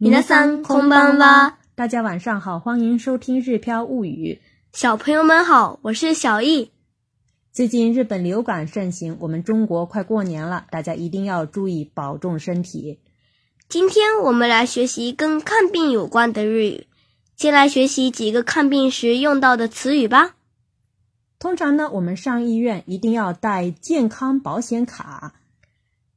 [0.00, 1.58] んこん空ん吧！
[1.74, 4.40] 大家晚上好，欢迎收听《日飘物语》。
[4.72, 6.70] 小朋友们好，我是小易。
[7.52, 12.98] 最近日本流感盛行，我们中国快过年了，大家一定要注意保重身体。
[13.68, 16.86] 今天我们来学习跟看病有关的日语，
[17.36, 20.36] 先来学习几个看病时用到的词语吧。
[21.38, 25.34] 通常呢，我们上医院一定要带健康保险卡。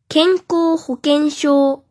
[0.07, 1.82] 健康保险证。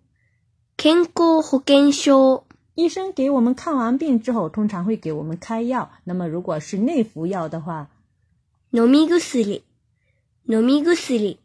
[0.76, 2.44] 健康保険証。
[2.74, 5.92] 医生给我们看完病之后，通常会给我们开药。
[6.04, 7.88] 那么，如果是内服药的话，
[8.72, 9.62] ノミグスリ、
[10.46, 11.36] ノ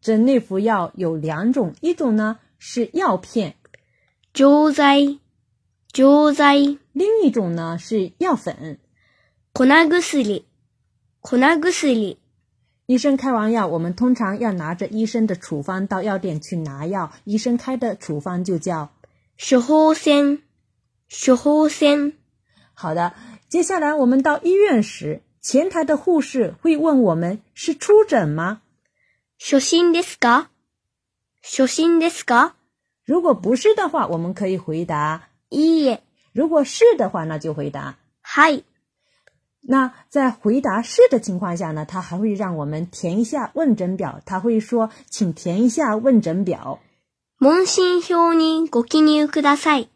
[0.00, 3.56] 这内服药有两种，一种呢是药片，
[4.32, 5.18] 錠剤、
[5.92, 6.78] 錠剤。
[6.92, 8.78] 另一种呢是药粉，
[9.52, 10.00] 粉薬
[11.22, 12.16] 粉薬
[12.92, 17.10] 医生开完药，我们通常要拿着医生的处方到药店去拿药。
[17.24, 18.92] 医生开的处方就叫
[19.38, 20.42] 处方，
[21.08, 22.12] 处方。
[22.74, 23.14] 好的，
[23.48, 28.60] 接下来我们到医院时，前台的护士会问我们是出诊吗？
[29.38, 30.48] 出身ですか？
[31.40, 32.52] 出身ですか？
[33.06, 35.58] 如果不是的话，我们可以回答い
[35.90, 35.98] い。
[36.34, 38.64] 如果是的话，那就回答はい。
[39.64, 44.20] 那在回答是的情况下呢，他还会让我们填一下问诊表。
[44.26, 46.80] 他会说：“请填一下问诊表。”
[47.38, 49.88] 問診票にご記入ください。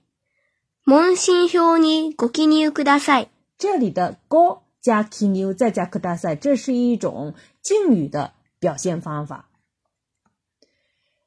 [0.85, 3.29] 問診票にご記入ください。
[3.59, 9.47] 这里的“ご”加“記入”再加“ください”，这是一种敬语的表现方法。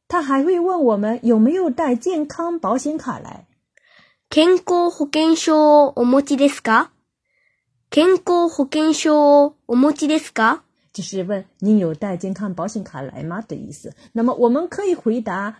[0.07, 3.45] 他还会问我们有没有带健康保险卡来。
[4.29, 6.91] 健康保険証お持ちですか？
[7.91, 10.61] 健康保証をお持ちですか？
[10.93, 13.93] 就是问您有带健康保险卡来吗的意思。
[14.13, 15.55] 那么我们可以回答，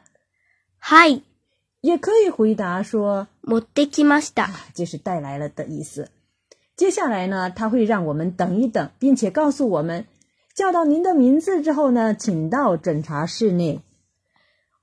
[0.80, 1.24] はい，
[1.82, 6.10] 也可以回答说持ってきました，就是带来了的意思。
[6.76, 10.06] 接下来呢，他会让我们等一等，并且告诉我们，
[10.56, 13.82] 叫到您的名字之后呢，请到诊查室内。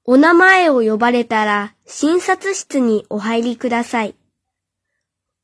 [0.04, 4.16] お名前を呼ばれたら診察室にお入りください。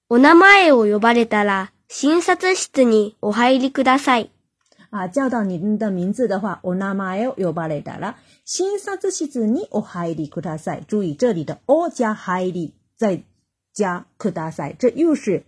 [0.08, 4.30] お名前を呼ばれたら診察室にお入りください。
[4.90, 8.14] 啊，叫到你的名字的话，お名前を呼ばれたら，
[8.46, 10.86] 診察室にお入りください。
[10.88, 13.22] 注意这里的“お”加“入り”再
[13.74, 15.44] 加“ください”，这又是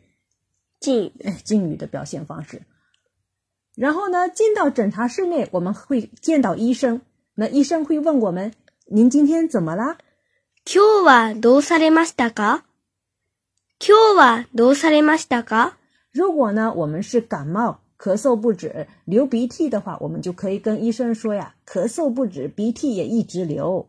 [0.81, 1.13] 敬
[1.47, 2.61] 敬语的表现方式。
[3.75, 7.01] 然后呢，进到诊察室内，我们会见到医生。
[7.37, 8.53] 那医生会问我们
[8.93, 9.97] ：“您今天怎么了？”
[10.63, 12.65] 今日はどうされましたか？
[13.81, 15.79] 今日はどうされましたか？
[16.15, 23.89] 如果呢，我们是感冒、咳嗽不止、流鼻涕的话，我们就可以跟医生说呀，咳嗽不止，鼻涕也一直流。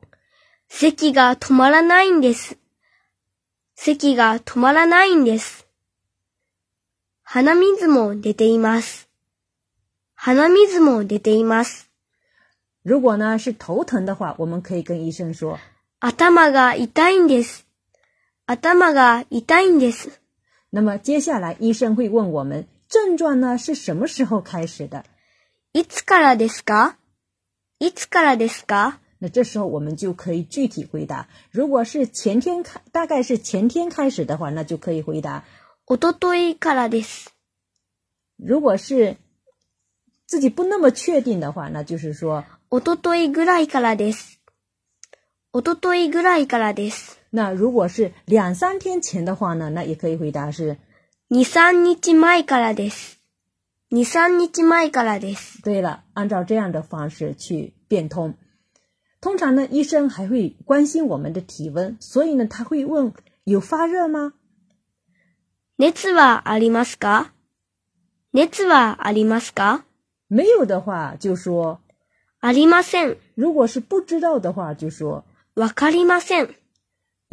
[0.67, 2.57] 咳が止まらないんです。
[3.77, 5.67] 咳が止まらないんです。
[7.23, 9.07] 鼻水も出ています。
[10.15, 11.85] 鼻水も出ています。
[12.81, 15.59] 如果呢是头疼的话，我们可以跟医生说。
[15.99, 17.65] 頭が痛いんです。
[18.47, 20.24] 頭が痛いんです。
[20.75, 25.05] 那么接下来医生会问我们症状呢是什么时候开始的？
[25.71, 26.97] いつからですか？
[27.79, 28.97] いつからですか？
[29.19, 31.29] 那这时候我们就可以具体回答。
[31.49, 35.45] 如果是前天开，大概是前天开始的话，那就可以回答。
[35.87, 37.27] 一昨日からです。
[38.35, 39.15] 如果是
[40.27, 42.43] 自己不那么确定的话，那就是说。
[42.69, 44.35] 一昨日ぐらいからです。
[45.53, 47.19] 一昨日ぐらいからです。
[47.35, 49.69] 那如果是两三天前的话呢？
[49.71, 50.77] 那也可以回答是
[51.27, 52.15] 二三日前
[52.45, 53.15] からです。
[53.89, 55.61] 二三日前からです。
[55.61, 58.35] 对了，按照这样的方式去变通。
[59.19, 63.11] 通常呢，医生还会关心我们的体温，所以呢，他会问
[63.43, 64.31] 有发热吗？
[65.77, 67.31] 熱はありますか？
[68.31, 69.81] 熱はありますか？
[70.27, 71.79] 没有的话就说
[72.39, 73.17] ありません。
[73.35, 75.25] 如果是不知道的话就说
[75.55, 76.55] わかりません。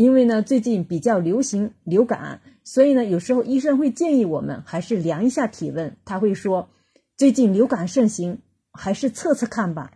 [0.03, 5.97] 因为呢，最近比较流行流感，所以呢，有时候医生会建议我们还是量一下体温。
[6.05, 6.69] 他会说，
[7.17, 8.41] 最近流感盛行，
[8.73, 9.93] 还是测测看吧。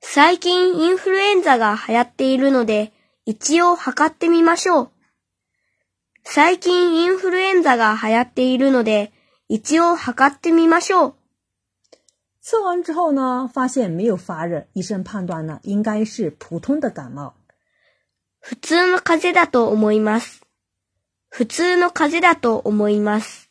[0.00, 2.90] 最近インフルエンザが流行っているので、
[3.24, 4.88] 一応測ってみましょう。
[6.24, 9.12] 最近インフルエンザが流行っているので、
[9.46, 11.14] 一応測ってみましょう。
[12.40, 17.35] 测完之后呢，发现没有发热，医生判断呢，应该是普通的感冒。
[18.48, 20.40] 普通の風だと思います。
[21.30, 23.50] 普通の風だと思います。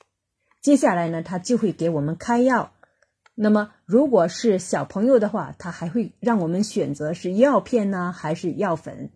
[0.62, 2.72] 接下来呢，他就会给我们开药。
[3.36, 9.10] 那么，如果是小朋友的话，他还会让我们选择是药片呢，还是药粉。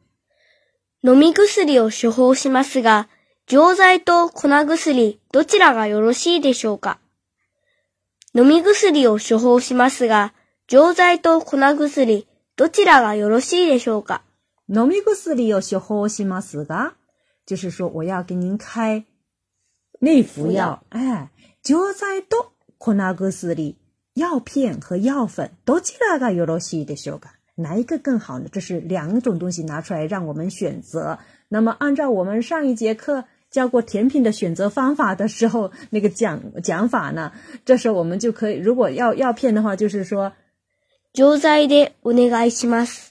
[1.02, 3.08] 飲み薬を処方しますが、
[3.48, 6.98] 錠剤と粉薬、どちらがよろしいでしょうか
[8.36, 10.34] 飲み薬を処方しますが、
[10.68, 12.28] 錠剤と粉薬、
[12.58, 14.24] どちらがよろしいでしょうか
[14.72, 16.42] 那米个事里要学学习嘛？
[16.42, 16.94] 是的，
[17.44, 19.04] 就是说我要给您开
[20.00, 21.32] 内服药，哎，
[21.68, 23.78] 药材多，可那格事里
[24.14, 27.34] 药片和药粉都几那个俄罗斯的，是吧？
[27.56, 28.48] 哪一个更好呢？
[28.52, 31.18] 这是两种东西拿出来让我们选择。
[31.48, 37.32] 那么按照我们上一节课教过甜品的选择方法的时候那个讲讲法呢，
[37.66, 40.34] 这时候我们就可以，如果要药片的话，就是说，
[41.16, 43.09] 药材的お願いします。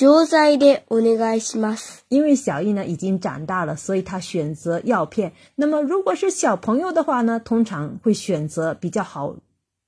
[0.00, 2.02] 药剂でお願いします。
[2.08, 5.32] 因为小易呢已经长大了，所以他选择药片。
[5.54, 9.36] 那么如果是小朋友的话呢，通常会选择比较好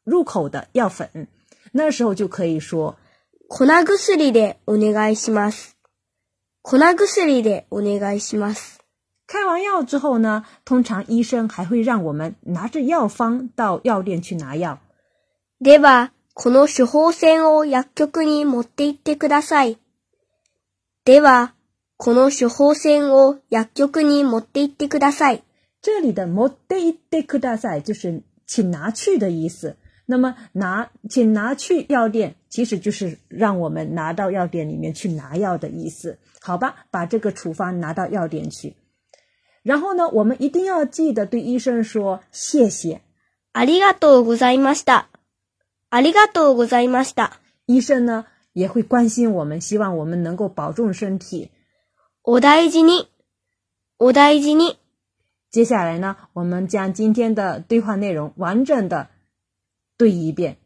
[0.05, 1.27] 入口的药粉。
[1.73, 2.95] 那时候就可以说，
[3.59, 3.67] 粉
[3.99, 5.73] 薬でお願いします。
[6.63, 8.77] 粉薬でお願いします。
[9.27, 14.79] 开完药之后呢，通常医生还会让我们拿着药方到药店去拿药。
[15.61, 19.79] ではこの処方箋を薬局に持って行ってください。
[21.07, 21.55] では、
[21.99, 25.45] この処方箋を薬局に持って行ってください。
[25.81, 29.77] 这里的“持って行ってください”就是“请拿去”的意思。
[30.07, 36.19] 那么拿，请拿去药店，其实就是让我们拿到药店里面去拿药的意思。
[36.41, 38.75] 好吧，把这个处方拿到药店去。
[39.63, 43.01] 然后呢，我们一定要记得对医生说谢谢。
[43.53, 45.07] ありがとうございました。
[45.89, 47.39] ありがとうございました。
[47.67, 48.25] 医生呢？
[48.57, 51.51] 也会关心我们，希望我们能够保重身体。
[52.23, 53.09] 我待机你，
[53.99, 54.79] 我待机你。
[55.51, 59.11] 接下来呢，我们将今天的对话内容完整的
[59.99, 60.57] 对一遍。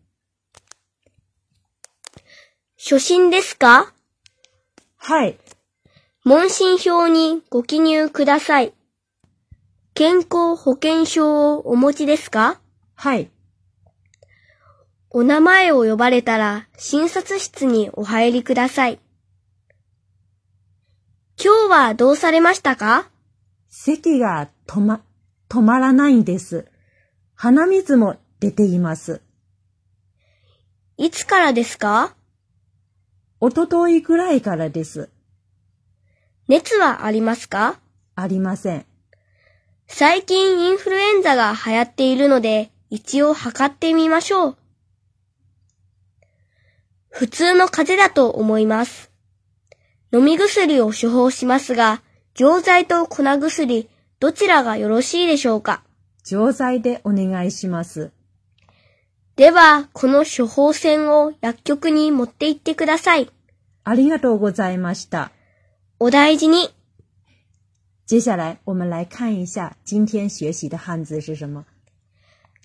[2.77, 3.89] 小心ですか？
[5.01, 5.35] い。
[6.23, 8.73] 問診票にご記入ください。
[9.95, 12.61] 健康保険証をお持ちですか？
[13.19, 13.31] い。
[15.13, 19.01] お名前を呼ばれたら診察室にお入りください。
[21.43, 23.09] 今日はどうされましたか
[23.69, 25.03] 咳が止ま、
[25.49, 26.67] 止まらないんです。
[27.35, 29.21] 鼻水も出ています。
[30.97, 32.15] いつからですか
[33.41, 35.09] おとといくらいからです。
[36.47, 37.81] 熱はありますか
[38.15, 38.87] ありません。
[39.89, 44.60] 最近インフルエンザが流行っているので、一応測ってみましょう。
[47.11, 49.11] 普通の風邪だと思います。
[50.13, 52.03] 飲み薬を処方しますが、
[52.35, 53.89] 錠剤と粉薬、
[54.21, 55.83] どちらがよろしいでしょうか
[56.25, 58.11] 錠剤でお願いします。
[59.37, 63.29] では、この処方箋を薬局に持って行ってください。
[63.85, 65.33] ありがとうございました。
[65.99, 66.71] お大事に。
[68.07, 71.65] 接下来，我们来看一下今天学习的汉字是什么。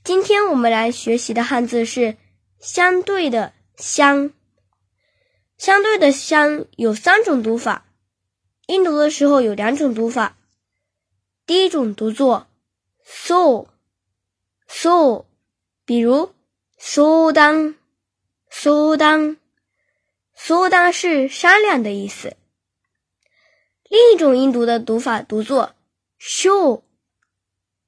[0.04, 2.18] 今天我们来学习的汉字是
[2.60, 4.32] “相对的”相
[5.58, 7.86] 相对的相有三种读法，
[8.68, 10.38] 音读的时候有两种读法。
[11.46, 12.48] 第一种读作
[13.04, 13.66] so
[14.68, 15.26] so，
[15.86, 16.34] 比如
[16.80, 17.76] so down
[18.50, 19.38] so down
[20.34, 22.38] so down 是商量的意思。
[23.90, 25.76] 另一种音读的读法读作
[26.20, 26.82] show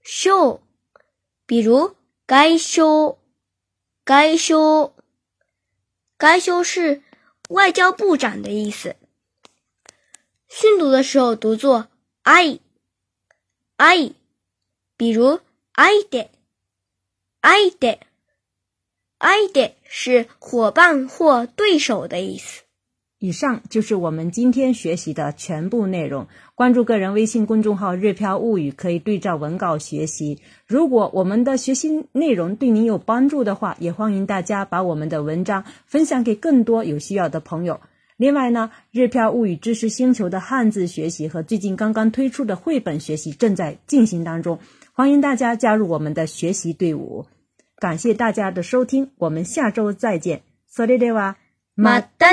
[0.06, 0.60] show，
[1.46, 3.18] 比如该修
[4.04, 4.94] 该修。
[6.18, 7.04] 该修饰
[7.50, 8.96] 外交部长的意思。
[10.50, 11.90] 训读的时候读作
[12.24, 14.14] i，i，
[14.98, 15.40] 比如
[15.74, 16.30] i d
[17.42, 18.00] i d
[19.20, 22.64] i did 是伙伴或对手的意思。
[23.20, 26.28] 以上就是我们今天学习的全部内容。
[26.54, 30.40] 关注个人微信公众号“日飘物语”，可以对照文稿学习。
[30.68, 37.80] 如果我们的学习内容对您有帮助的话，也欢迎大家把我们的文章分享给更多有需要的朋友。
[38.18, 44.60] 另外呢，日飘物语知识星球的汉字学习和最近刚刚推出的绘本学习正在进行当中，
[44.94, 47.26] 欢迎大家加入我们的学习队伍。
[47.80, 50.42] 感谢大家的收听，我们下周再见。
[50.68, 51.36] s o で i d a
[51.76, 52.30] 马达